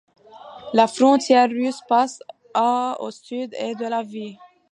[0.73, 2.23] La frontière russe passe
[2.55, 4.35] à au sud-est de la ville.